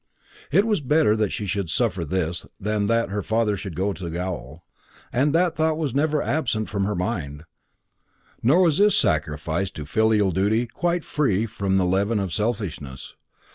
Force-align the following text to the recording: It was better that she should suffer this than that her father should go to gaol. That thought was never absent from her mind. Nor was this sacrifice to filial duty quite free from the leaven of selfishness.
It 0.51 0.65
was 0.65 0.81
better 0.81 1.15
that 1.17 1.29
she 1.31 1.45
should 1.45 1.69
suffer 1.69 2.03
this 2.03 2.47
than 2.59 2.87
that 2.87 3.11
her 3.11 3.21
father 3.21 3.55
should 3.55 3.75
go 3.75 3.93
to 3.93 4.09
gaol. 4.09 4.63
That 5.13 5.55
thought 5.55 5.77
was 5.77 5.93
never 5.93 6.23
absent 6.23 6.69
from 6.69 6.85
her 6.85 6.95
mind. 6.95 7.43
Nor 8.41 8.63
was 8.63 8.79
this 8.79 8.97
sacrifice 8.97 9.69
to 9.69 9.85
filial 9.85 10.31
duty 10.31 10.65
quite 10.65 11.05
free 11.05 11.45
from 11.45 11.77
the 11.77 11.85
leaven 11.85 12.19
of 12.19 12.33
selfishness. 12.33 13.13